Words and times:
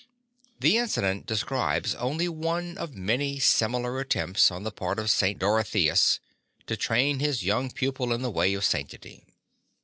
The 0.59 0.77
inci 0.77 0.99
dent 1.01 1.27
describes 1.27 1.93
only 1.93 2.27
one 2.27 2.75
of 2.75 2.95
many 2.95 3.37
similar 3.37 3.99
attempts 3.99 4.49
on 4.49 4.63
the 4.63 4.71
part 4.71 4.97
of 4.97 5.11
St. 5.11 5.37
Dorotheus 5.37 6.19
to 6.65 6.75
train 6.75 7.19
his 7.19 7.43
young 7.43 7.69
pupil 7.69 8.11
in 8.11 8.23
the 8.23 8.31
way 8.31 8.55
of 8.55 8.65
sanctity. 8.65 9.27